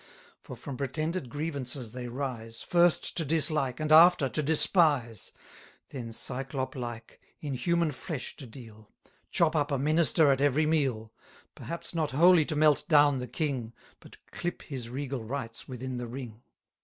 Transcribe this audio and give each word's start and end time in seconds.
For 0.41 0.55
from 0.57 0.77
pretended 0.77 1.29
grievances 1.29 1.91
they 1.93 2.07
rise, 2.07 2.63
First 2.63 3.15
to 3.17 3.23
dislike, 3.23 3.79
and 3.79 3.91
after 3.91 4.29
to 4.29 4.41
despise; 4.41 5.31
Then, 5.89 6.11
Cyclop 6.11 6.75
like, 6.75 7.21
in 7.39 7.53
human 7.53 7.91
flesh 7.91 8.35
to 8.37 8.47
deal, 8.47 8.89
Chop 9.29 9.55
up 9.55 9.69
a 9.71 9.77
minister 9.77 10.31
at 10.31 10.41
every 10.41 10.65
meal: 10.65 11.13
Perhaps 11.53 11.93
not 11.93 12.09
wholly 12.13 12.45
to 12.45 12.55
melt 12.55 12.85
down 12.89 13.19
the 13.19 13.27
king, 13.27 13.73
But 13.99 14.17
clip 14.31 14.63
his 14.63 14.89
regal 14.89 15.23
rights 15.23 15.67
within 15.67 15.97
the 15.97 16.07
ring. 16.07 16.41